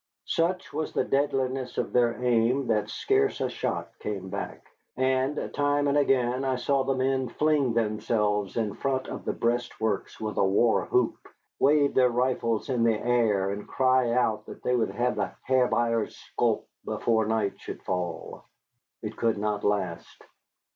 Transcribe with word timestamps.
Such 0.25 0.73
was 0.73 0.93
the 0.93 1.03
deadliness 1.03 1.77
of 1.77 1.93
their 1.93 2.15
aim 2.23 2.65
that 2.69 2.89
scarce 2.89 3.39
a 3.39 3.47
shot 3.49 3.89
came 3.99 4.29
back, 4.29 4.65
and 4.97 5.53
time 5.53 5.87
and 5.87 5.95
again 5.95 6.43
I 6.43 6.55
saw 6.55 6.83
men 6.95 7.29
fling 7.29 7.73
themselves 7.75 8.57
in 8.57 8.73
front 8.73 9.07
of 9.09 9.25
the 9.25 9.33
breastworks 9.33 10.19
with 10.19 10.37
a 10.37 10.43
war 10.43 10.85
whoop, 10.85 11.27
wave 11.59 11.93
their 11.93 12.09
rifles 12.09 12.67
in 12.67 12.81
the 12.81 12.97
air, 12.97 13.51
and 13.51 13.67
cry 13.67 14.11
out 14.11 14.47
that 14.47 14.63
they 14.63 14.75
would 14.75 14.89
have 14.89 15.17
the 15.17 15.33
Ha'r 15.47 15.67
Buyer's 15.67 16.17
sculp 16.17 16.67
before 16.83 17.27
night 17.27 17.59
should 17.59 17.83
fall. 17.83 18.45
It 19.03 19.15
could 19.15 19.37
not 19.37 19.63
last. 19.63 20.23